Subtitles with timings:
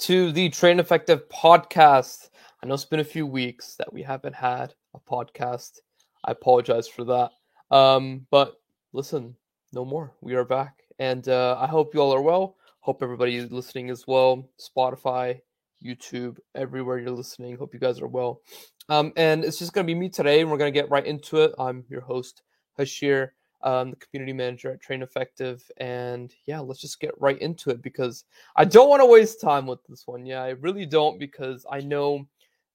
[0.00, 2.30] to the Train Effective podcast.
[2.62, 5.80] I know it's been a few weeks that we haven't had a podcast.
[6.24, 7.32] I apologize for that.
[7.70, 8.54] Um, but
[8.94, 9.36] listen,
[9.74, 10.14] no more.
[10.22, 10.84] We are back.
[10.98, 12.56] And uh, I hope you all are well.
[12.80, 14.48] Hope everybody is listening as well.
[14.58, 15.42] Spotify,
[15.84, 17.58] YouTube, everywhere you're listening.
[17.58, 18.40] Hope you guys are well.
[18.88, 21.04] Um, and it's just going to be me today, and we're going to get right
[21.04, 21.52] into it.
[21.58, 22.40] I'm your host,
[22.78, 23.32] Hashir
[23.62, 25.62] um, the community manager at Train Effective.
[25.78, 28.24] And yeah, let's just get right into it because
[28.56, 30.26] I don't want to waste time with this one.
[30.26, 32.26] Yeah, I really don't because I know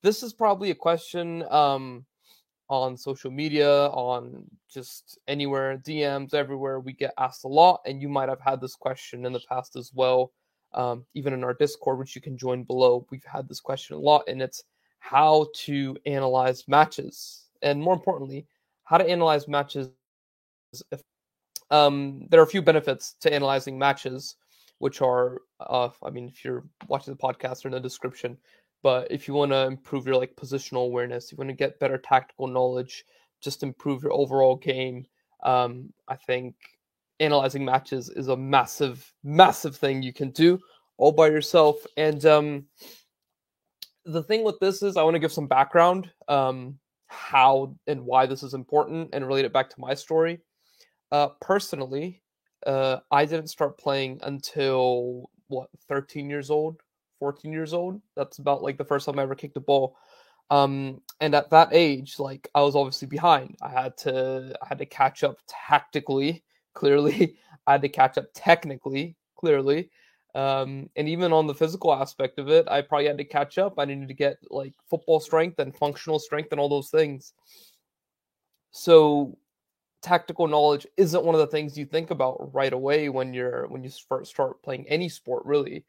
[0.01, 2.05] this is probably a question um,
[2.69, 6.79] on social media, on just anywhere, DMs, everywhere.
[6.79, 9.75] We get asked a lot, and you might have had this question in the past
[9.75, 10.31] as well.
[10.73, 13.99] Um, even in our Discord, which you can join below, we've had this question a
[13.99, 14.63] lot, and it's
[14.99, 18.45] how to analyze matches, and more importantly,
[18.83, 19.89] how to analyze matches
[20.91, 21.01] if,
[21.71, 24.35] um, there are a few benefits to analyzing matches,
[24.79, 28.37] which are, uh, I mean, if you're watching the podcast or in the description,
[28.83, 31.97] but if you want to improve your like positional awareness, you want to get better
[31.97, 33.05] tactical knowledge,
[33.41, 35.05] just improve your overall game.
[35.43, 36.55] Um, I think
[37.19, 40.59] analyzing matches is a massive, massive thing you can do
[40.97, 41.77] all by yourself.
[41.97, 42.65] And um,
[44.05, 46.77] the thing with this is, I want to give some background, um,
[47.07, 50.39] how and why this is important, and relate it back to my story.
[51.15, 52.21] Uh, personally,
[52.67, 56.81] uh, I didn't start playing until what 13 years old,
[57.19, 58.01] 14 years old.
[58.17, 59.95] That's about like the first time I ever kicked a ball.
[60.49, 63.55] Um, and at that age, like I was obviously behind.
[63.61, 66.43] I had to I had to catch up tactically,
[66.73, 67.37] clearly.
[67.65, 69.89] I had to catch up technically, clearly.
[70.35, 73.75] Um, and even on the physical aspect of it, I probably had to catch up.
[73.77, 77.31] I needed to get like football strength and functional strength and all those things.
[78.71, 79.37] So
[80.05, 83.83] tactical knowledge isn't one of the things you think about right away when you're when
[83.83, 85.83] you first start playing any sport really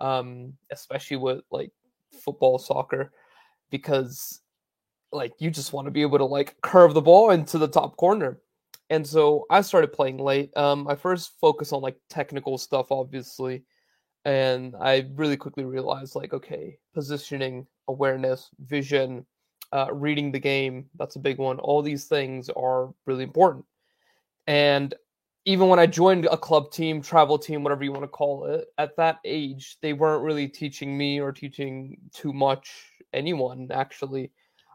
[0.00, 1.70] um especially with like
[2.24, 3.12] football soccer
[3.70, 4.40] because
[5.12, 7.96] like you just want to be able to like curve the ball into the top
[7.96, 8.40] corner.
[8.90, 10.50] And so i started playing late.
[10.56, 13.62] Um i first focused on like technical stuff obviously
[14.24, 19.24] and i really quickly realized like okay positioning awareness vision
[19.72, 21.58] uh, reading the game that's a big one.
[21.58, 23.64] All these things are really important.
[24.46, 24.94] And
[25.46, 28.66] even when i joined a club team travel team whatever you want to call it
[28.76, 32.70] at that age they weren't really teaching me or teaching too much
[33.14, 34.30] anyone actually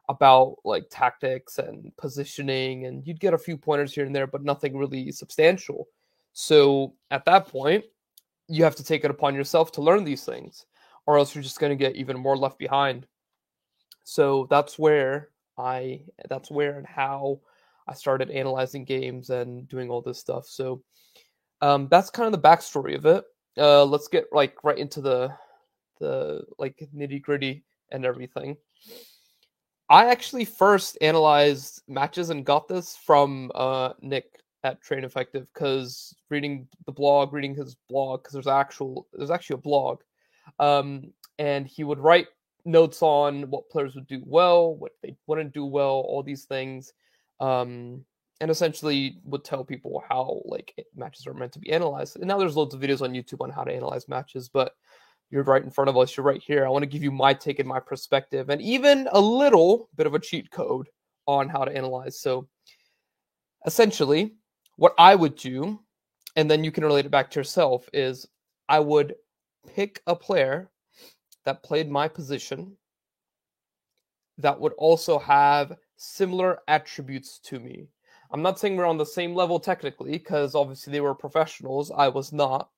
[0.09, 4.43] about like tactics and positioning and you'd get a few pointers here and there but
[4.43, 5.87] nothing really substantial.
[6.33, 7.85] So at that point
[8.47, 10.65] you have to take it upon yourself to learn these things
[11.07, 13.07] or else you're just going to get even more left behind
[14.05, 17.41] so that's where I that's where and how
[17.87, 20.47] I started analyzing games and doing all this stuff.
[20.47, 20.81] So
[21.61, 23.25] um, that's kind of the backstory of it.
[23.57, 25.33] Uh, let's get like right into the
[25.99, 28.57] the like nitty gritty and everything.
[29.89, 34.25] I actually first analyzed matches and got this from uh, Nick
[34.63, 39.55] at Train Effective because reading the blog, reading his blog, because there's actual there's actually
[39.55, 40.01] a blog,
[40.59, 42.27] um, and he would write
[42.65, 46.93] notes on what players would do well, what they wouldn't do well, all these things,
[47.39, 48.03] um,
[48.41, 52.17] and essentially would tell people how like matches are meant to be analyzed.
[52.17, 54.73] And now there's loads of videos on YouTube on how to analyze matches, but
[55.29, 56.15] you're right in front of us.
[56.15, 56.65] You're right here.
[56.65, 60.07] I want to give you my take and my perspective, and even a little bit
[60.07, 60.87] of a cheat code
[61.27, 62.19] on how to analyze.
[62.19, 62.47] So,
[63.65, 64.35] essentially,
[64.77, 65.79] what I would do,
[66.35, 68.27] and then you can relate it back to yourself, is
[68.69, 69.15] I would
[69.73, 70.69] pick a player
[71.45, 72.75] that played my position
[74.37, 77.87] that would also have similar attributes to me.
[78.31, 81.91] I'm not saying we're on the same level technically, because obviously they were professionals.
[81.95, 82.69] I was not,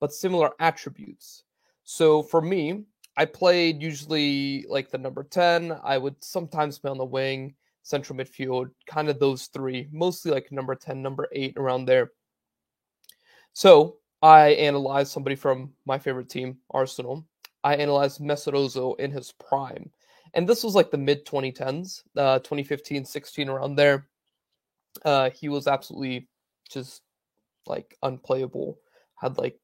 [0.00, 1.44] but similar attributes.
[1.84, 2.84] So for me,
[3.16, 5.78] I played usually like the number 10.
[5.82, 10.52] I would sometimes play on the wing, central midfield, kind of those three, mostly like
[10.52, 12.12] number 10, number 8, around there.
[13.54, 17.26] So I analyzed somebody from my favorite team, Arsenal,
[17.66, 19.90] I analyzed Ozil in his prime.
[20.34, 24.06] And this was like the mid 2010s, uh, 2015, 16, around there.
[25.04, 26.28] Uh, he was absolutely
[26.70, 27.02] just
[27.66, 28.78] like unplayable.
[29.16, 29.58] Had like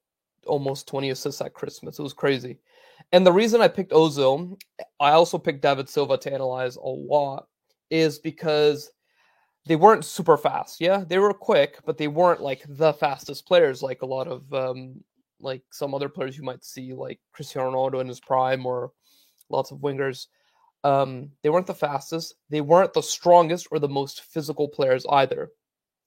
[0.47, 2.01] almost 20 assists at Christmas.
[2.01, 2.59] It was crazy.
[3.13, 4.61] And the reason I picked Ozil,
[4.99, 7.47] I also picked David Silva to analyze a lot,
[7.89, 8.91] is because
[9.67, 10.81] they weren't super fast.
[10.81, 14.53] Yeah, they were quick, but they weren't like the fastest players like a lot of
[14.53, 15.05] um,
[15.43, 18.93] like some other players you might see, like Cristiano Ronaldo in his prime or
[19.49, 20.27] lots of wingers.
[20.85, 22.35] Um, they weren't the fastest.
[22.51, 25.51] They weren't the strongest or the most physical players either.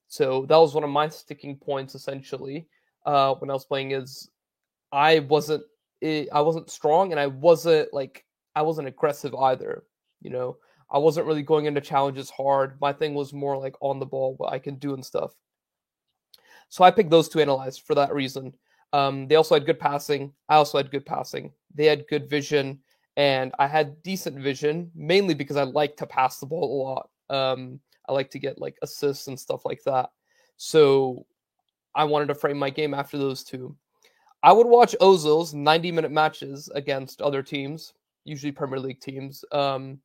[0.08, 2.66] So that was one of my sticking points essentially
[3.04, 3.92] uh, when I was playing.
[3.92, 4.28] Is
[4.92, 5.64] I wasn't
[6.02, 8.24] I wasn't strong, and I wasn't like
[8.54, 9.84] I wasn't aggressive either.
[10.20, 10.58] You know,
[10.90, 12.80] I wasn't really going into challenges hard.
[12.80, 15.32] My thing was more like on the ball, what I can do and stuff.
[16.68, 18.54] So I picked those to analyze for that reason.
[18.92, 20.32] Um, they also had good passing.
[20.48, 21.52] I also had good passing.
[21.74, 22.80] They had good vision,
[23.16, 27.10] and I had decent vision, mainly because I like to pass the ball a lot.
[27.28, 30.10] Um, I like to get like assists and stuff like that.
[30.56, 31.26] So
[31.94, 33.76] I wanted to frame my game after those two.
[34.42, 37.94] I would watch Ozil's 90 minute matches against other teams,
[38.24, 39.98] usually Premier League teams, um,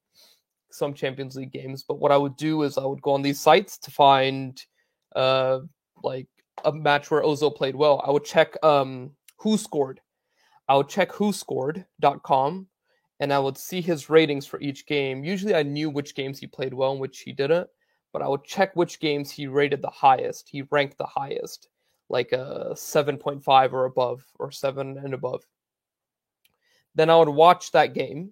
[0.72, 1.84] some Champions League games.
[1.88, 4.62] But what I would do is I would go on these sites to find
[5.16, 5.60] uh,
[6.04, 6.27] like
[6.65, 8.03] a match where Ozil played well.
[8.06, 10.01] I would check um, who scored.
[10.68, 12.68] I would check whoscored.com
[13.19, 15.24] and I would see his ratings for each game.
[15.24, 17.68] Usually I knew which games he played well and which he didn't,
[18.13, 20.50] but I would check which games he rated the highest.
[20.50, 21.68] He ranked the highest
[22.12, 25.44] like a 7.5 or above or 7 and above
[26.94, 28.31] then i would watch that game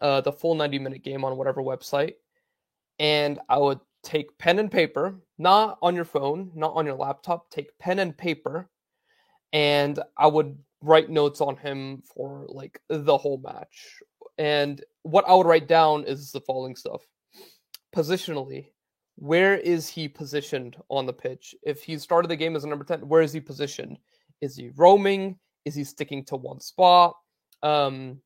[0.00, 2.14] uh, the full 90 minute game on whatever website
[3.00, 7.50] and i would take pen and paper not on your phone not on your laptop
[7.50, 8.68] take pen and paper
[9.52, 14.00] and i would write notes on him for like the whole match
[14.38, 17.02] and what i would write down is the following stuff
[17.94, 18.68] positionally
[19.18, 21.54] where is he positioned on the pitch?
[21.64, 23.98] If he started the game as a number 10, where is he positioned?
[24.40, 25.38] Is he roaming?
[25.64, 27.16] Is he sticking to one spot
[27.64, 28.20] um,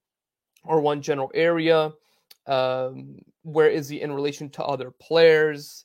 [0.65, 1.93] or one general area?
[2.47, 5.85] Um, where is he in relation to other players?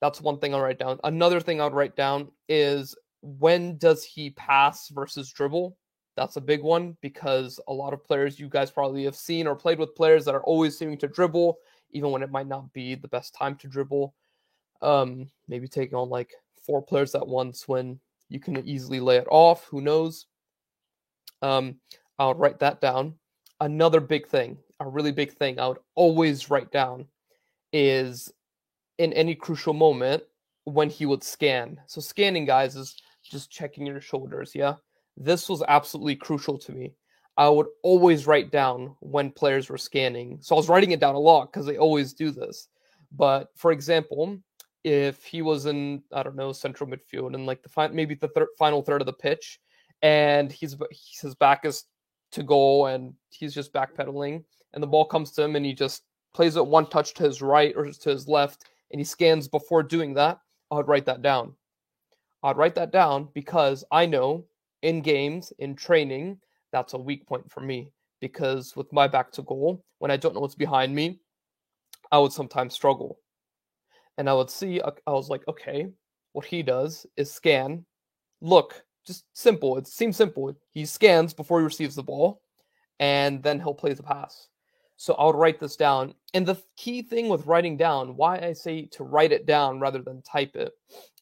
[0.00, 0.98] That's one thing I'll write down.
[1.04, 5.76] Another thing I'd write down is when does he pass versus dribble?
[6.16, 9.54] That's a big one because a lot of players you guys probably have seen or
[9.54, 11.58] played with players that are always seeming to dribble,
[11.92, 14.14] even when it might not be the best time to dribble.
[14.82, 16.32] Um, maybe taking on like
[16.66, 19.64] four players at once when you can easily lay it off.
[19.64, 20.26] Who knows?
[21.42, 21.76] Um,
[22.18, 23.14] I'll write that down.
[23.60, 27.06] Another big thing, a really big thing I would always write down
[27.72, 28.32] is
[28.98, 30.22] in any crucial moment
[30.64, 31.80] when he would scan.
[31.86, 34.74] So scanning guys is just checking your shoulders, yeah?
[35.16, 36.94] This was absolutely crucial to me.
[37.36, 40.38] I would always write down when players were scanning.
[40.40, 42.68] So I was writing it down a lot because they always do this.
[43.12, 44.38] But for example,
[44.84, 48.28] if he was in I don't know central midfield and like the fi- maybe the
[48.28, 49.60] thir- final third of the pitch,
[50.02, 50.76] and he's
[51.20, 51.84] his back is
[52.32, 54.44] to goal and he's just backpedaling,
[54.74, 56.04] and the ball comes to him and he just
[56.34, 59.82] plays it one touch to his right or to his left, and he scans before
[59.82, 60.38] doing that.
[60.70, 61.54] I'd write that down.
[62.42, 64.44] I'd write that down because I know
[64.82, 66.38] in games in training
[66.72, 67.90] that's a weak point for me
[68.20, 71.18] because with my back to goal when I don't know what's behind me,
[72.12, 73.18] I would sometimes struggle
[74.20, 75.88] and I would see, I was like, okay,
[76.32, 77.84] what he does is scan,
[78.40, 79.76] look, just simple.
[79.78, 80.54] It seems simple.
[80.72, 82.42] He scans before he receives the ball,
[82.98, 84.48] and then he'll play the pass.
[84.96, 86.14] So I'll write this down.
[86.34, 90.02] And the key thing with writing down, why I say to write it down rather
[90.02, 90.72] than type it,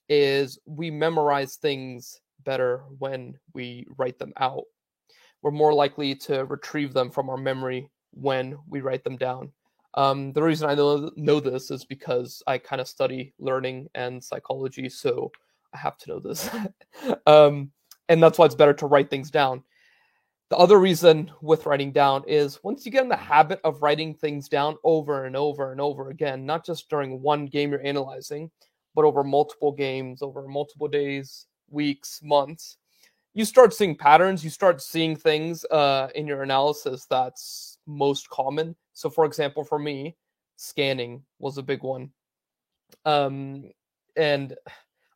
[0.08, 4.64] is we memorize things better when we write them out.
[5.42, 9.52] We're more likely to retrieve them from our memory when we write them down.
[9.94, 14.22] Um, the reason I know, know this is because I kind of study learning and
[14.22, 15.30] psychology, so
[15.74, 16.48] I have to know this.
[17.26, 17.70] um,
[18.08, 19.62] and that's why it's better to write things down.
[20.50, 24.14] The other reason with writing down is once you get in the habit of writing
[24.14, 28.50] things down over and over and over again, not just during one game you're analyzing,
[28.94, 32.78] but over multiple games, over multiple days, weeks, months,
[33.34, 34.42] you start seeing patterns.
[34.42, 38.74] You start seeing things uh, in your analysis that's most common.
[38.94, 40.16] So, for example, for me,
[40.56, 42.10] scanning was a big one.
[43.04, 43.70] Um,
[44.16, 44.56] and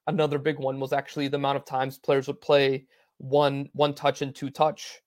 [0.07, 2.87] another big one was actually the amount of times players would play
[3.19, 5.01] one one touch and two touch.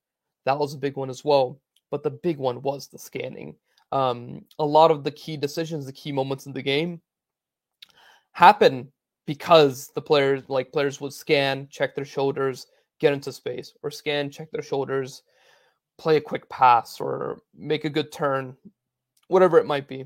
[0.46, 1.60] That was a big one as well.
[1.92, 3.56] But the big one was the scanning.
[3.92, 7.02] Um, a lot of the key decisions, the key moments in the game,
[8.32, 8.92] happen
[9.25, 12.68] because the players like players would scan, check their shoulders,
[13.00, 15.24] get into space, or scan, check their shoulders,
[15.98, 18.56] play a quick pass or make a good turn,
[19.28, 20.06] whatever it might be.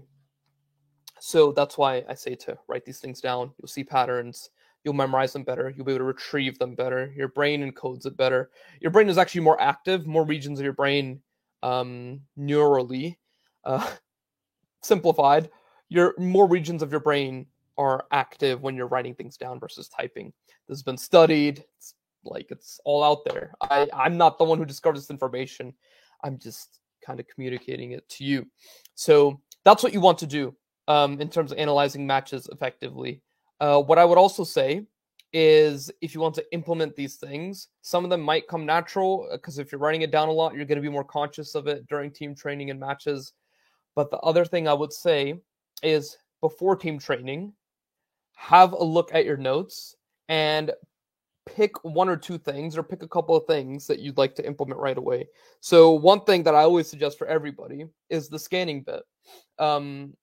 [1.19, 3.51] So that's why I say to write these things down.
[3.57, 4.49] You'll see patterns,
[4.83, 7.11] you'll memorize them better, you'll be able to retrieve them better.
[7.15, 8.49] Your brain encodes it better.
[8.79, 11.21] Your brain is actually more active, more regions of your brain
[11.63, 13.17] um, neurally
[13.65, 13.89] uh,
[14.81, 15.49] simplified.
[15.89, 20.33] Your more regions of your brain are active when you're writing things down versus typing.
[20.67, 21.63] This has been studied.
[21.77, 23.53] It's like it's all out there.
[23.61, 25.73] I, I'm not the one who discovered this information.
[26.23, 28.45] I'm just kind of communicating it to you.
[28.95, 30.55] So that's what you want to do
[30.87, 33.21] um, in terms of analyzing matches effectively.
[33.59, 34.85] Uh, what I would also say
[35.31, 39.59] is if you want to implement these things, some of them might come natural because
[39.59, 41.87] if you're writing it down a lot, you're going to be more conscious of it
[41.87, 43.33] during team training and matches.
[43.95, 45.39] But the other thing I would say
[45.83, 47.53] is before team training,
[48.35, 49.95] have a look at your notes
[50.29, 50.71] and
[51.45, 54.45] pick one or two things or pick a couple of things that you'd like to
[54.45, 55.27] implement right away.
[55.59, 59.03] So one thing that I always suggest for everybody is the scanning bit.
[59.57, 60.13] Um,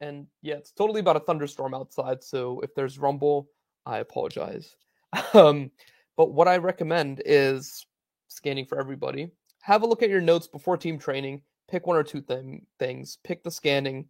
[0.00, 2.22] and yeah, it's totally about a thunderstorm outside.
[2.22, 3.48] So if there's rumble,
[3.84, 4.74] I apologize.
[5.32, 5.70] Um,
[6.16, 7.86] but what I recommend is
[8.28, 9.30] scanning for everybody.
[9.62, 11.42] Have a look at your notes before team training.
[11.68, 13.18] Pick one or two thing, things.
[13.24, 14.06] Pick the scanning.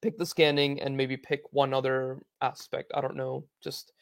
[0.00, 2.92] Pick the scanning and maybe pick one other aspect.
[2.94, 3.44] I don't know.
[3.62, 3.92] Just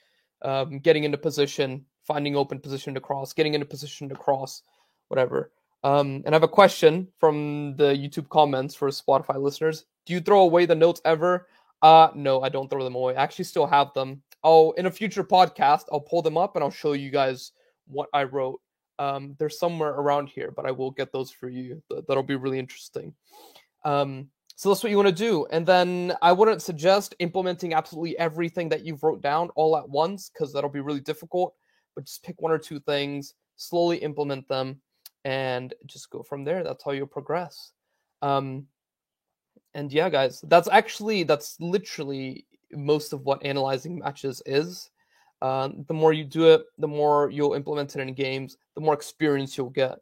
[0.42, 4.62] um, getting into position, finding open position to cross, getting into position to cross,
[5.08, 5.50] whatever.
[5.84, 9.84] Um, and I have a question from the YouTube comments for Spotify listeners.
[10.06, 11.48] Do you throw away the notes ever?
[11.82, 13.16] Uh, no, I don't throw them away.
[13.16, 14.22] I actually still have them.
[14.42, 17.52] Oh, in a future podcast, I'll pull them up and I'll show you guys
[17.86, 18.60] what I wrote.
[18.98, 21.82] Um, they're somewhere around here, but I will get those for you.
[22.08, 23.12] That'll be really interesting.
[23.84, 25.46] Um, so that's what you want to do.
[25.50, 30.30] And then I wouldn't suggest implementing absolutely everything that you've wrote down all at once
[30.30, 31.54] because that'll be really difficult.
[31.94, 34.80] But just pick one or two things, slowly implement them,
[35.24, 36.64] and just go from there.
[36.64, 37.72] That's how you'll progress.
[38.22, 38.66] Um,
[39.76, 44.90] and yeah, guys, that's actually that's literally most of what analyzing matches is.
[45.42, 48.94] Uh, the more you do it, the more you'll implement it in games, the more
[48.94, 49.98] experience you'll get.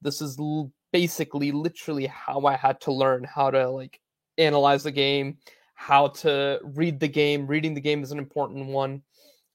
[0.00, 4.00] This is l- basically literally how I had to learn how to like
[4.38, 5.36] analyze the game,
[5.74, 7.46] how to read the game.
[7.46, 9.02] Reading the game is an important one.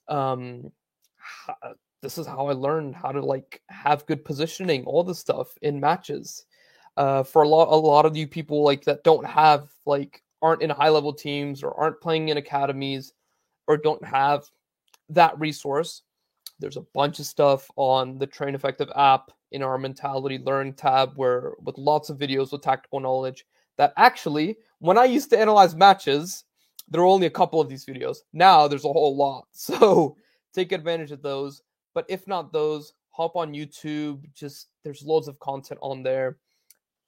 [0.07, 0.71] Um,
[2.03, 5.79] this is how I learned how to like have good positioning, all this stuff in
[5.79, 6.45] matches.
[6.97, 10.61] Uh, for a lot, a lot of you people like that don't have like aren't
[10.61, 13.13] in high level teams or aren't playing in academies
[13.67, 14.43] or don't have
[15.09, 16.03] that resource.
[16.59, 21.13] There's a bunch of stuff on the Train Effective app in our mentality learn tab
[21.15, 23.45] where with lots of videos with tactical knowledge
[23.77, 26.43] that actually when I used to analyze matches,
[26.89, 28.17] there were only a couple of these videos.
[28.33, 29.47] Now there's a whole lot.
[29.53, 30.15] So
[30.53, 31.61] take advantage of those.
[31.93, 34.23] But if not those, hop on YouTube.
[34.33, 36.37] Just there's loads of content on there.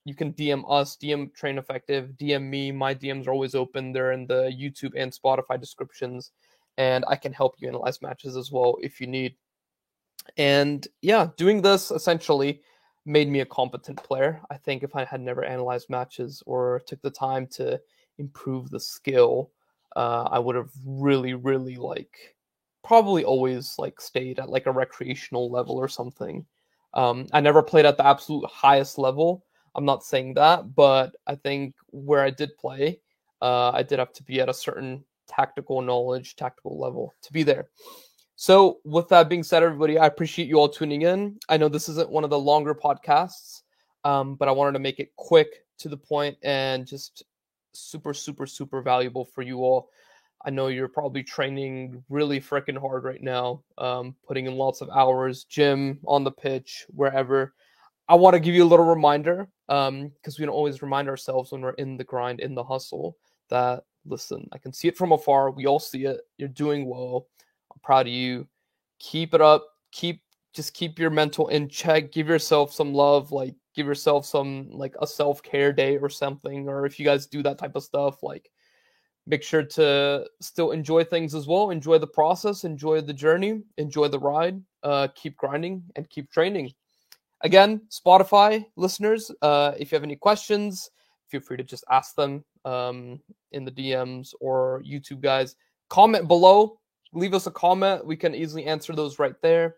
[0.08, 2.72] You can DM us, DM Train Effective, DM me.
[2.72, 3.92] My DMs are always open.
[3.92, 6.32] They're in the YouTube and Spotify descriptions.
[6.78, 9.36] And I can help you analyze matches as well if you need.
[10.38, 12.62] And yeah, doing this essentially
[13.06, 14.40] made me a competent player.
[14.50, 17.78] I think if I had never analyzed matches or took the time to
[18.18, 19.52] improve the skill,
[19.98, 22.34] uh, I would have really, really like
[22.82, 26.46] probably always like stayed at like a recreational level or something.
[26.94, 29.44] Um, I never played at the absolute highest level.
[29.78, 33.00] I'm not saying that, but I think where I did play,
[33.42, 37.44] uh, I did have to be at a certain tactical knowledge, tactical level to be
[37.44, 37.68] there.
[38.36, 41.40] So, with that being said, everybody, I appreciate you all tuning in.
[41.48, 43.62] I know this isn't one of the longer podcasts,
[44.04, 47.24] um, but I wanted to make it quick, to the point, and just
[47.74, 49.90] super, super, super valuable for you all.
[50.46, 54.90] I know you're probably training really freaking hard right now, um, putting in lots of
[54.90, 57.54] hours, gym, on the pitch, wherever.
[58.10, 61.52] I want to give you a little reminder because um, we don't always remind ourselves
[61.52, 63.18] when we're in the grind, in the hustle,
[63.50, 65.52] that listen, I can see it from afar.
[65.52, 66.22] We all see it.
[66.38, 67.28] You're doing well
[67.78, 68.48] I'm proud of you.
[69.00, 69.68] Keep it up.
[69.92, 70.22] Keep
[70.54, 72.12] just keep your mental in check.
[72.12, 73.32] Give yourself some love.
[73.32, 76.68] Like give yourself some like a self care day or something.
[76.68, 78.50] Or if you guys do that type of stuff, like
[79.28, 81.70] make sure to still enjoy things as well.
[81.70, 82.64] Enjoy the process.
[82.64, 83.62] Enjoy the journey.
[83.78, 84.60] Enjoy the ride.
[84.82, 86.72] Uh, keep grinding and keep training.
[87.42, 90.90] Again, Spotify listeners, uh, if you have any questions,
[91.28, 93.20] feel free to just ask them um,
[93.52, 95.56] in the DMs or YouTube guys.
[95.90, 96.80] Comment below
[97.14, 98.06] leave us a comment.
[98.06, 99.78] We can easily answer those right there.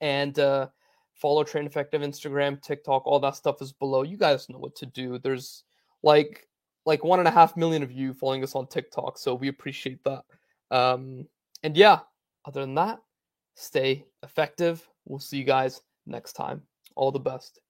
[0.00, 0.68] And uh,
[1.14, 4.02] follow Train Effective Instagram, TikTok, all that stuff is below.
[4.02, 5.18] You guys know what to do.
[5.18, 5.64] There's
[6.02, 6.46] like
[6.86, 10.02] like one and a half million of you following us on TikTok, so we appreciate
[10.04, 10.22] that.
[10.70, 11.26] Um,
[11.62, 12.00] and yeah,
[12.46, 13.00] other than that,
[13.54, 14.88] stay effective.
[15.04, 16.62] We'll see you guys next time.
[16.96, 17.60] All the best.